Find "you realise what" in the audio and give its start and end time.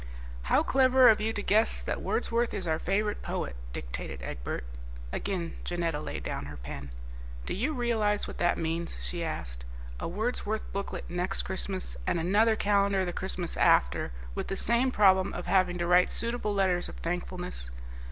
7.53-8.39